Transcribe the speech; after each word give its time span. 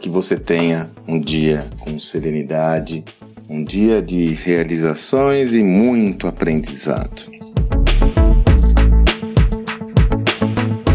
que 0.00 0.08
você 0.08 0.36
tenha 0.38 0.90
um 1.06 1.20
dia 1.20 1.68
com 1.80 1.98
serenidade, 1.98 3.04
um 3.50 3.62
dia 3.62 4.00
de 4.00 4.28
realizações 4.28 5.52
e 5.54 5.62
muito 5.62 6.26
aprendizado. 6.26 7.30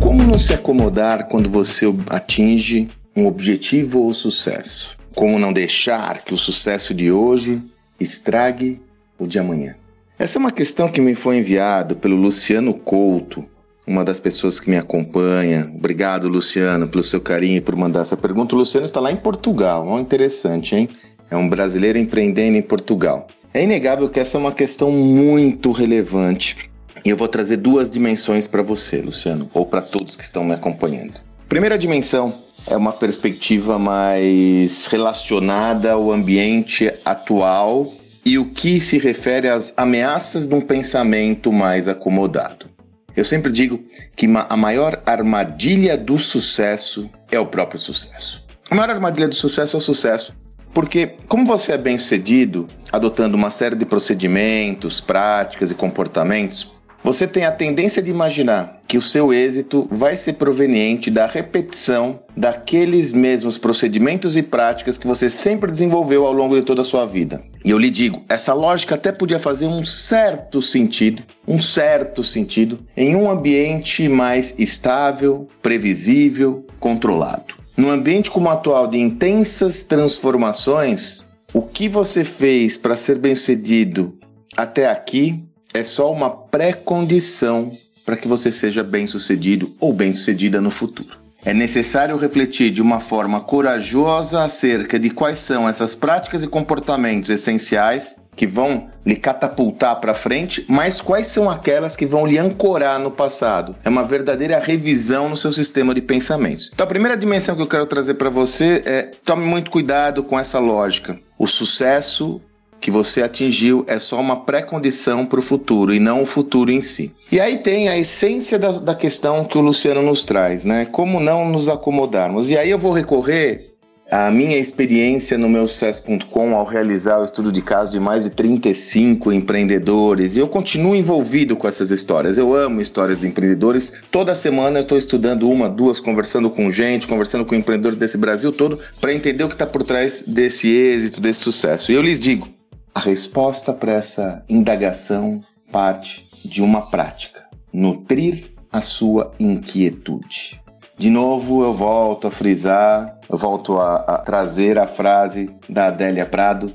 Como 0.00 0.22
não 0.22 0.38
se 0.38 0.54
acomodar 0.54 1.26
quando 1.26 1.50
você 1.50 1.86
atinge 2.08 2.88
um 3.16 3.26
objetivo 3.26 4.04
ou 4.04 4.14
sucesso? 4.14 4.96
Como 5.16 5.38
não 5.38 5.52
deixar 5.52 6.22
que 6.24 6.32
o 6.32 6.38
sucesso 6.38 6.94
de 6.94 7.10
hoje 7.10 7.60
estrague 7.98 8.80
o 9.18 9.26
de 9.26 9.38
amanhã? 9.38 9.74
Essa 10.16 10.38
é 10.38 10.40
uma 10.40 10.52
questão 10.52 10.88
que 10.88 11.00
me 11.00 11.16
foi 11.16 11.38
enviada 11.38 11.96
pelo 11.96 12.14
Luciano 12.14 12.72
Couto, 12.72 13.44
uma 13.86 14.04
das 14.04 14.20
pessoas 14.20 14.60
que 14.60 14.70
me 14.70 14.76
acompanha. 14.76 15.70
Obrigado, 15.74 16.28
Luciano, 16.28 16.88
pelo 16.88 17.02
seu 17.02 17.20
carinho 17.20 17.56
e 17.56 17.60
por 17.60 17.76
mandar 17.76 18.00
essa 18.00 18.16
pergunta. 18.16 18.54
O 18.54 18.58
Luciano 18.58 18.86
está 18.86 19.00
lá 19.00 19.10
em 19.10 19.16
Portugal. 19.16 19.86
Ó, 19.86 19.98
interessante, 19.98 20.74
hein? 20.74 20.88
É 21.30 21.36
um 21.36 21.48
brasileiro 21.48 21.98
empreendendo 21.98 22.56
em 22.56 22.62
Portugal. 22.62 23.26
É 23.54 23.62
inegável 23.62 24.08
que 24.08 24.20
essa 24.20 24.38
é 24.38 24.40
uma 24.40 24.52
questão 24.52 24.90
muito 24.90 25.72
relevante. 25.72 26.70
E 27.04 27.10
eu 27.10 27.16
vou 27.16 27.26
trazer 27.26 27.56
duas 27.56 27.90
dimensões 27.90 28.46
para 28.46 28.62
você, 28.62 29.00
Luciano, 29.00 29.50
ou 29.52 29.66
para 29.66 29.82
todos 29.82 30.14
que 30.14 30.22
estão 30.22 30.44
me 30.44 30.54
acompanhando. 30.54 31.20
Primeira 31.48 31.76
dimensão 31.76 32.32
é 32.66 32.76
uma 32.76 32.92
perspectiva 32.92 33.78
mais 33.78 34.86
relacionada 34.86 35.92
ao 35.92 36.12
ambiente 36.12 36.92
atual 37.04 37.92
e 38.24 38.38
o 38.38 38.46
que 38.46 38.80
se 38.80 38.98
refere 38.98 39.48
às 39.48 39.74
ameaças 39.76 40.46
de 40.46 40.54
um 40.54 40.60
pensamento 40.60 41.52
mais 41.52 41.88
acomodado. 41.88 42.71
Eu 43.16 43.24
sempre 43.24 43.52
digo 43.52 43.82
que 44.16 44.26
a 44.48 44.56
maior 44.56 45.02
armadilha 45.04 45.96
do 45.96 46.18
sucesso 46.18 47.10
é 47.30 47.38
o 47.38 47.46
próprio 47.46 47.78
sucesso. 47.78 48.42
A 48.70 48.74
maior 48.74 48.90
armadilha 48.90 49.28
do 49.28 49.34
sucesso 49.34 49.76
é 49.76 49.78
o 49.78 49.82
sucesso, 49.82 50.34
porque 50.72 51.14
como 51.28 51.46
você 51.46 51.72
é 51.72 51.78
bem 51.78 51.98
sucedido, 51.98 52.66
adotando 52.90 53.36
uma 53.36 53.50
série 53.50 53.76
de 53.76 53.84
procedimentos, 53.84 55.00
práticas 55.00 55.70
e 55.70 55.74
comportamentos, 55.74 56.72
você 57.02 57.26
tem 57.26 57.44
a 57.44 57.50
tendência 57.50 58.00
de 58.00 58.10
imaginar 58.10 58.80
que 58.86 58.96
o 58.96 59.02
seu 59.02 59.32
êxito 59.32 59.88
vai 59.90 60.16
ser 60.16 60.34
proveniente 60.34 61.10
da 61.10 61.26
repetição 61.26 62.20
daqueles 62.36 63.12
mesmos 63.12 63.58
procedimentos 63.58 64.36
e 64.36 64.42
práticas 64.42 64.96
que 64.96 65.06
você 65.06 65.28
sempre 65.28 65.70
desenvolveu 65.70 66.24
ao 66.24 66.32
longo 66.32 66.54
de 66.54 66.64
toda 66.64 66.82
a 66.82 66.84
sua 66.84 67.04
vida. 67.04 67.42
E 67.64 67.70
eu 67.70 67.78
lhe 67.78 67.90
digo, 67.90 68.22
essa 68.28 68.54
lógica 68.54 68.94
até 68.94 69.10
podia 69.10 69.38
fazer 69.38 69.66
um 69.66 69.82
certo 69.82 70.62
sentido, 70.62 71.22
um 71.46 71.58
certo 71.58 72.22
sentido, 72.22 72.78
em 72.96 73.16
um 73.16 73.30
ambiente 73.30 74.08
mais 74.08 74.54
estável, 74.58 75.48
previsível, 75.60 76.66
controlado. 76.78 77.54
Num 77.76 77.90
ambiente 77.90 78.30
como 78.30 78.48
o 78.48 78.50
atual 78.50 78.86
de 78.86 78.98
intensas 78.98 79.84
transformações, 79.84 81.24
o 81.52 81.62
que 81.62 81.88
você 81.88 82.24
fez 82.24 82.76
para 82.76 82.94
ser 82.94 83.18
bem-sucedido 83.18 84.18
até 84.56 84.88
aqui 84.88 85.42
é 85.74 85.82
só 85.82 86.12
uma 86.12 86.30
pré-condição 86.30 87.72
para 88.04 88.16
que 88.16 88.28
você 88.28 88.50
seja 88.50 88.82
bem-sucedido 88.82 89.74
ou 89.80 89.92
bem-sucedida 89.92 90.60
no 90.60 90.70
futuro. 90.70 91.22
É 91.44 91.52
necessário 91.52 92.16
refletir 92.16 92.70
de 92.70 92.80
uma 92.80 93.00
forma 93.00 93.40
corajosa 93.40 94.44
acerca 94.44 94.96
de 94.98 95.10
quais 95.10 95.38
são 95.38 95.68
essas 95.68 95.92
práticas 95.92 96.44
e 96.44 96.46
comportamentos 96.46 97.30
essenciais 97.30 98.16
que 98.36 98.46
vão 98.46 98.88
lhe 99.04 99.16
catapultar 99.16 100.00
para 100.00 100.14
frente, 100.14 100.64
mas 100.68 101.00
quais 101.00 101.26
são 101.26 101.50
aquelas 101.50 101.96
que 101.96 102.06
vão 102.06 102.24
lhe 102.24 102.38
ancorar 102.38 102.98
no 103.00 103.10
passado. 103.10 103.74
É 103.84 103.88
uma 103.88 104.04
verdadeira 104.04 104.58
revisão 104.58 105.28
no 105.28 105.36
seu 105.36 105.50
sistema 105.50 105.92
de 105.92 106.00
pensamentos. 106.00 106.70
Então, 106.72 106.84
a 106.84 106.88
primeira 106.88 107.16
dimensão 107.16 107.56
que 107.56 107.62
eu 107.62 107.66
quero 107.66 107.86
trazer 107.86 108.14
para 108.14 108.30
você 108.30 108.82
é 108.86 109.02
tome 109.24 109.44
muito 109.44 109.70
cuidado 109.70 110.22
com 110.22 110.38
essa 110.38 110.60
lógica. 110.60 111.18
O 111.36 111.46
sucesso 111.46 112.40
que 112.82 112.90
você 112.90 113.22
atingiu 113.22 113.84
é 113.86 113.98
só 113.98 114.20
uma 114.20 114.40
pré-condição 114.40 115.24
para 115.24 115.38
o 115.38 115.42
futuro 115.42 115.94
e 115.94 116.00
não 116.00 116.22
o 116.22 116.26
futuro 116.26 116.70
em 116.70 116.80
si. 116.80 117.14
E 117.30 117.40
aí 117.40 117.58
tem 117.58 117.88
a 117.88 117.96
essência 117.96 118.58
da, 118.58 118.72
da 118.72 118.94
questão 118.94 119.44
que 119.44 119.56
o 119.56 119.60
Luciano 119.60 120.02
nos 120.02 120.24
traz, 120.24 120.64
né? 120.64 120.84
Como 120.84 121.20
não 121.20 121.48
nos 121.48 121.68
acomodarmos. 121.68 122.50
E 122.50 122.58
aí 122.58 122.68
eu 122.68 122.78
vou 122.78 122.92
recorrer 122.92 123.72
à 124.10 124.30
minha 124.32 124.58
experiência 124.58 125.38
no 125.38 125.48
meu 125.48 125.66
sucesso.com 125.68 126.56
ao 126.56 126.66
realizar 126.66 127.20
o 127.20 127.24
estudo 127.24 127.52
de 127.52 127.62
caso 127.62 127.92
de 127.92 128.00
mais 128.00 128.24
de 128.24 128.30
35 128.30 129.32
empreendedores. 129.32 130.36
E 130.36 130.40
eu 130.40 130.48
continuo 130.48 130.96
envolvido 130.96 131.54
com 131.54 131.68
essas 131.68 131.92
histórias. 131.92 132.36
Eu 132.36 132.52
amo 132.52 132.80
histórias 132.80 133.20
de 133.20 133.28
empreendedores. 133.28 133.92
Toda 134.10 134.34
semana 134.34 134.80
eu 134.80 134.82
estou 134.82 134.98
estudando 134.98 135.48
uma, 135.48 135.68
duas, 135.68 136.00
conversando 136.00 136.50
com 136.50 136.68
gente, 136.68 137.06
conversando 137.06 137.44
com 137.44 137.54
empreendedores 137.54 137.96
desse 137.96 138.18
Brasil 138.18 138.50
todo 138.50 138.80
para 139.00 139.14
entender 139.14 139.44
o 139.44 139.48
que 139.48 139.54
está 139.54 139.66
por 139.66 139.84
trás 139.84 140.24
desse 140.26 140.68
êxito, 140.68 141.20
desse 141.20 141.40
sucesso. 141.40 141.92
E 141.92 141.94
eu 141.94 142.02
lhes 142.02 142.20
digo, 142.20 142.48
a 142.94 143.00
resposta 143.00 143.72
para 143.72 143.92
essa 143.92 144.44
indagação 144.48 145.42
parte 145.70 146.28
de 146.44 146.62
uma 146.62 146.82
prática: 146.82 147.48
nutrir 147.72 148.52
a 148.70 148.80
sua 148.80 149.32
inquietude. 149.38 150.60
De 150.96 151.10
novo, 151.10 151.64
eu 151.64 151.72
volto 151.72 152.26
a 152.26 152.30
frisar, 152.30 153.18
eu 153.28 153.38
volto 153.38 153.78
a, 153.78 153.96
a 153.96 154.18
trazer 154.18 154.78
a 154.78 154.86
frase 154.86 155.50
da 155.68 155.86
Adélia 155.86 156.26
Prado: 156.26 156.72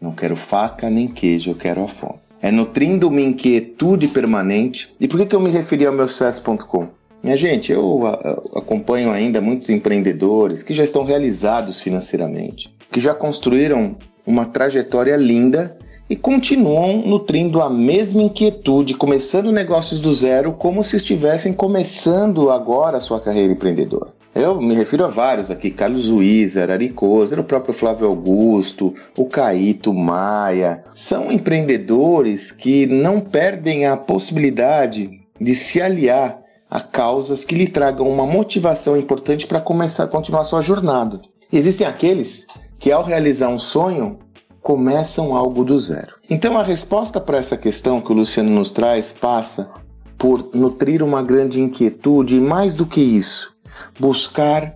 não 0.00 0.12
quero 0.12 0.36
faca 0.36 0.90
nem 0.90 1.08
queijo, 1.08 1.50
eu 1.50 1.54
quero 1.54 1.84
a 1.84 1.88
fome. 1.88 2.18
É 2.42 2.50
nutrindo 2.50 3.08
uma 3.08 3.20
inquietude 3.20 4.08
permanente. 4.08 4.94
E 4.98 5.06
por 5.06 5.18
que, 5.20 5.26
que 5.26 5.36
eu 5.36 5.40
me 5.40 5.50
referi 5.50 5.84
ao 5.84 5.92
meu 5.92 6.08
sucesso.com? 6.08 6.88
Minha 7.22 7.36
gente, 7.36 7.70
eu, 7.70 8.02
eu 8.24 8.58
acompanho 8.58 9.10
ainda 9.10 9.42
muitos 9.42 9.68
empreendedores 9.68 10.62
que 10.62 10.72
já 10.72 10.82
estão 10.82 11.04
realizados 11.04 11.78
financeiramente, 11.78 12.74
que 12.90 12.98
já 12.98 13.12
construíram 13.12 13.94
uma 14.26 14.44
trajetória 14.44 15.16
linda 15.16 15.76
e 16.08 16.16
continuam 16.16 17.06
nutrindo 17.06 17.62
a 17.62 17.70
mesma 17.70 18.22
inquietude, 18.22 18.94
começando 18.94 19.52
negócios 19.52 20.00
do 20.00 20.12
zero 20.12 20.52
como 20.52 20.82
se 20.82 20.96
estivessem 20.96 21.52
começando 21.52 22.50
agora 22.50 22.96
a 22.96 23.00
sua 23.00 23.20
carreira 23.20 23.52
empreendedora. 23.52 24.12
Eu 24.34 24.60
me 24.60 24.74
refiro 24.74 25.04
a 25.04 25.08
vários 25.08 25.50
aqui, 25.50 25.70
Carlos 25.70 26.08
Luiza, 26.08 26.64
Ari 26.64 26.90
Kozer, 26.90 27.40
o 27.40 27.44
próprio 27.44 27.74
Flávio 27.74 28.06
Augusto, 28.06 28.94
o 29.16 29.24
Caíto 29.24 29.92
Maia. 29.92 30.84
São 30.94 31.32
empreendedores 31.32 32.52
que 32.52 32.86
não 32.86 33.20
perdem 33.20 33.86
a 33.86 33.96
possibilidade 33.96 35.20
de 35.40 35.54
se 35.54 35.80
aliar 35.80 36.40
a 36.70 36.80
causas 36.80 37.44
que 37.44 37.56
lhe 37.56 37.66
tragam 37.66 38.08
uma 38.08 38.24
motivação 38.24 38.96
importante 38.96 39.46
para 39.48 39.60
começar 39.60 40.04
a 40.04 40.08
continuar 40.08 40.44
sua 40.44 40.60
jornada. 40.60 41.20
Existem 41.52 41.84
aqueles 41.84 42.46
que 42.80 42.90
ao 42.90 43.04
realizar 43.04 43.50
um 43.50 43.58
sonho 43.58 44.18
começam 44.62 45.36
algo 45.36 45.62
do 45.64 45.78
zero. 45.78 46.14
Então 46.28 46.58
a 46.58 46.62
resposta 46.62 47.20
para 47.20 47.36
essa 47.36 47.56
questão 47.56 48.00
que 48.00 48.10
o 48.10 48.14
Luciano 48.14 48.50
nos 48.50 48.72
traz 48.72 49.12
passa 49.12 49.70
por 50.16 50.50
nutrir 50.54 51.02
uma 51.02 51.22
grande 51.22 51.60
inquietude 51.60 52.36
e 52.36 52.40
mais 52.40 52.74
do 52.74 52.86
que 52.86 53.00
isso, 53.00 53.54
buscar 53.98 54.74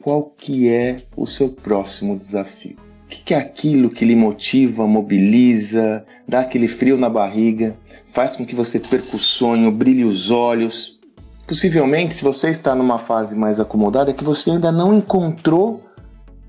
qual 0.00 0.24
que 0.24 0.68
é 0.68 0.96
o 1.16 1.26
seu 1.26 1.48
próximo 1.48 2.16
desafio. 2.16 2.76
O 3.04 3.08
que 3.08 3.34
é 3.34 3.38
aquilo 3.38 3.90
que 3.90 4.04
lhe 4.04 4.16
motiva, 4.16 4.86
mobiliza, 4.86 6.04
dá 6.26 6.40
aquele 6.40 6.66
frio 6.66 6.96
na 6.96 7.10
barriga, 7.10 7.76
faz 8.12 8.36
com 8.36 8.46
que 8.46 8.54
você 8.54 8.80
perca 8.80 9.16
o 9.16 9.18
sonho, 9.18 9.70
brilhe 9.70 10.04
os 10.04 10.30
olhos. 10.30 10.98
Possivelmente, 11.46 12.14
se 12.14 12.24
você 12.24 12.50
está 12.50 12.74
numa 12.74 12.98
fase 12.98 13.36
mais 13.36 13.60
acomodada, 13.60 14.10
é 14.10 14.14
que 14.14 14.24
você 14.24 14.52
ainda 14.52 14.72
não 14.72 14.94
encontrou 14.94 15.82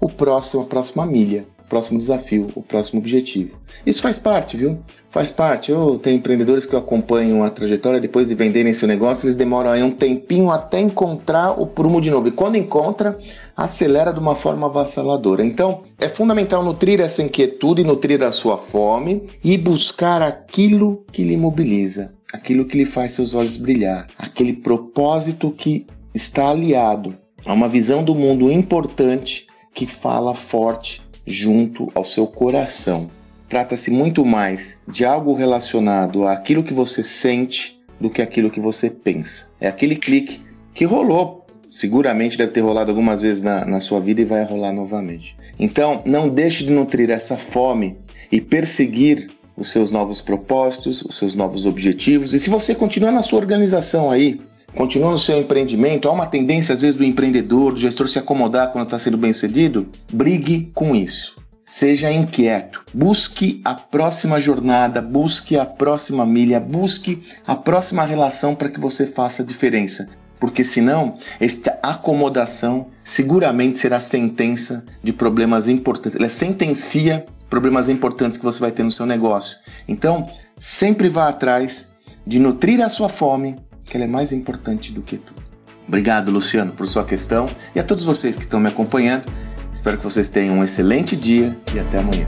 o 0.04 0.10
próximo, 0.10 0.64
a 0.64 0.66
próxima 0.66 1.06
milha, 1.06 1.46
o 1.60 1.70
próximo 1.70 1.98
desafio, 1.98 2.50
o 2.56 2.62
próximo 2.62 3.00
objetivo. 3.00 3.58
Isso 3.86 4.02
faz 4.02 4.20
parte, 4.20 4.58
viu? 4.58 4.78
Faz 5.10 5.32
parte. 5.32 5.72
Eu 5.72 5.98
tenho 5.98 6.18
empreendedores 6.18 6.66
que 6.66 6.76
acompanham 6.76 7.42
a 7.42 7.50
trajetória 7.50 8.02
depois 8.02 8.28
de 8.28 8.36
venderem 8.36 8.74
seu 8.74 8.88
negócio, 8.88 9.26
eles 9.26 9.38
demoram 9.38 9.72
aí 9.72 9.82
um 9.82 9.92
tempinho 9.92 10.52
até 10.52 10.82
encontrar 10.82 11.60
o 11.60 11.66
prumo 11.66 12.02
de 12.02 12.12
novo. 12.12 12.28
E 12.28 12.32
quando 12.32 12.58
encontra, 12.58 13.18
acelera 13.56 14.12
de 14.12 14.20
uma 14.20 14.36
forma 14.36 14.68
avassaladora. 14.68 15.44
Então, 15.44 15.84
é 15.98 16.10
fundamental 16.10 16.64
nutrir 16.64 17.00
essa 17.00 17.24
inquietude, 17.24 17.86
nutrir 17.86 18.22
a 18.24 18.32
sua 18.32 18.58
fome 18.58 19.22
e 19.42 19.58
buscar 19.58 20.22
aquilo 20.22 21.06
que 21.14 21.24
lhe 21.24 21.38
mobiliza, 21.38 22.14
aquilo 22.34 22.66
que 22.66 22.78
lhe 22.78 22.86
faz 22.86 23.14
seus 23.14 23.34
olhos 23.34 23.58
brilhar, 23.58 24.08
aquele 24.18 24.52
propósito 24.52 25.50
que 25.50 25.88
está 26.14 26.50
aliado 26.50 27.16
a 27.46 27.54
uma 27.54 27.70
visão 27.70 28.04
do 28.04 28.14
mundo 28.14 28.52
importante 28.52 29.48
que 29.74 29.88
fala 29.88 30.34
forte 30.34 31.02
junto 31.26 31.92
ao 31.96 32.06
seu 32.06 32.28
coração. 32.28 33.10
Trata-se 33.50 33.92
muito 33.92 34.26
mais 34.26 34.78
de 34.88 35.06
algo 35.06 35.34
relacionado 35.34 36.28
àquilo 36.28 36.64
que 36.64 36.74
você 36.74 37.04
sente 37.04 37.82
do 38.00 38.10
que 38.10 38.22
aquilo 38.22 38.50
que 38.50 38.60
você 38.60 38.90
pensa. 38.90 39.50
É 39.60 39.68
aquele 39.68 39.96
clique 39.96 40.42
que 40.74 40.86
rolou, 40.86 41.46
seguramente 41.70 42.38
deve 42.38 42.52
ter 42.52 42.62
rolado 42.62 42.92
algumas 42.92 43.22
vezes 43.22 43.44
na, 43.44 43.66
na 43.66 43.80
sua 43.80 44.00
vida 44.00 44.22
e 44.22 44.26
vai 44.26 44.44
rolar 44.44 44.74
novamente. 44.74 45.36
Então, 45.60 46.02
não 46.06 46.30
deixe 46.30 46.64
de 46.64 46.72
nutrir 46.72 47.10
essa 47.10 47.38
fome 47.38 47.98
e 48.32 48.42
perseguir 48.42 49.30
os 49.56 49.72
seus 49.72 49.92
novos 49.92 50.22
propósitos, 50.22 51.04
os 51.04 51.16
seus 51.16 51.36
novos 51.36 51.66
objetivos. 51.66 52.34
E 52.34 52.40
se 52.40 52.50
você 52.50 52.74
continuar 52.74 53.12
na 53.12 53.22
sua 53.22 53.40
organização 53.40 54.10
aí, 54.10 54.42
continua 54.76 55.12
no 55.12 55.18
seu 55.18 55.40
empreendimento, 55.40 56.08
há 56.08 56.12
uma 56.12 56.26
tendência 56.26 56.74
às 56.74 56.82
vezes 56.82 56.96
do 56.96 57.04
empreendedor, 57.04 57.74
do 57.74 57.80
gestor 57.80 58.08
se 58.08 58.20
acomodar 58.20 58.72
quando 58.72 58.86
está 58.86 59.00
sendo 59.00 59.18
bem 59.18 59.34
sucedido, 59.34 59.88
brigue 60.12 60.72
com 60.74 60.96
isso. 60.96 61.42
Seja 61.66 62.12
inquieto, 62.12 62.84
busque 62.94 63.62
a 63.64 63.74
próxima 63.74 64.40
jornada, 64.40 65.02
busque 65.02 65.58
a 65.58 65.66
próxima 65.66 66.26
milha, 66.26 66.60
busque 66.60 67.24
a 67.48 67.56
próxima 67.56 68.04
relação 68.04 68.54
para 68.54 68.70
que 68.70 68.80
você 68.80 69.08
faça 69.08 69.44
diferença. 69.44 70.10
Porque 70.40 70.64
senão, 70.64 71.16
esta 71.40 71.80
acomodação 71.82 72.88
seguramente 73.04 73.78
será 73.78 74.00
sentença 74.00 74.86
de 75.02 75.14
problemas 75.14 75.70
importantes. 75.70 76.20
Ela 76.20 76.28
sentencia 76.28 77.26
problemas 77.50 77.88
importantes 77.88 78.38
que 78.38 78.44
você 78.44 78.60
vai 78.60 78.72
ter 78.72 78.84
no 78.84 78.92
seu 78.92 79.06
negócio. 79.06 79.58
Então, 79.88 80.30
sempre 80.60 81.08
vá 81.08 81.30
atrás 81.30 81.96
de 82.28 82.40
nutrir 82.40 82.82
a 82.82 82.90
sua 82.90 83.08
fome, 83.08 83.58
que 83.86 83.98
ela 83.98 84.06
é 84.06 84.08
mais 84.08 84.32
importante 84.32 84.92
do 84.92 85.02
que 85.02 85.18
tudo. 85.18 85.42
Obrigado, 85.88 86.32
Luciano, 86.32 86.72
por 86.72 86.88
sua 86.88 87.04
questão 87.04 87.48
e 87.76 87.80
a 87.80 87.84
todos 87.84 88.04
vocês 88.04 88.36
que 88.36 88.44
estão 88.44 88.60
me 88.60 88.70
acompanhando. 88.70 89.26
Espero 89.74 89.98
que 89.98 90.04
vocês 90.04 90.30
tenham 90.30 90.56
um 90.56 90.64
excelente 90.64 91.16
dia 91.16 91.58
e 91.76 91.80
até 91.80 92.00
amanhã. 92.00 92.26